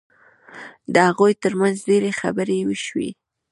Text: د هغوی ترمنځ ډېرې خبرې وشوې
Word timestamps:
د 0.93 0.95
هغوی 1.07 1.33
ترمنځ 1.43 1.75
ډېرې 1.89 2.11
خبرې 2.21 2.57
وشوې 2.69 3.09